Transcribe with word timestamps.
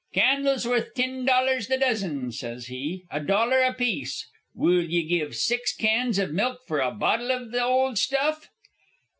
'Candles 0.15 0.65
worth 0.65 0.95
tin 0.95 1.25
dollars 1.25 1.67
the 1.67 1.77
dozen,' 1.77 2.31
sez 2.31 2.65
he, 2.65 3.05
'a 3.11 3.19
dollar 3.19 3.59
apiece. 3.59 4.27
Will 4.55 4.83
ye 4.83 5.03
give 5.07 5.35
six 5.35 5.75
cans 5.75 6.17
iv 6.17 6.31
milk 6.33 6.61
for 6.65 6.79
a 6.79 6.89
bottle 6.89 7.29
iv 7.29 7.51
the 7.51 7.61
old 7.63 7.99
stuff?' 7.99 8.49